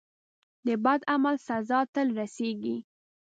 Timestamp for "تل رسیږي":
1.93-2.77